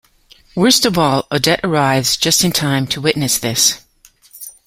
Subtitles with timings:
[0.55, 3.81] Worst of all, Odette arrives just in time to witness this.